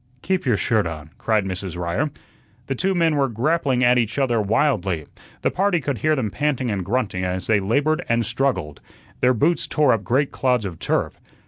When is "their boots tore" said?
9.19-9.93